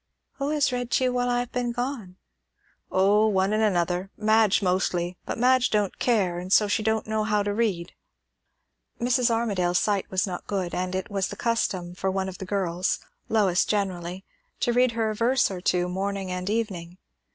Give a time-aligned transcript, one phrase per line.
[0.37, 2.15] "Who has read to you while I have been gone?"
[2.89, 4.09] "O, one and another.
[4.17, 7.93] Madge mostly; but Madge don't care, and so she don' know how to read."
[8.99, 9.29] Mrs.
[9.29, 12.97] Armadale's sight was not good; and it was the custom for one of the girls,
[13.29, 14.25] Lois generally,
[14.61, 16.97] to read her a verse or two morning and evening.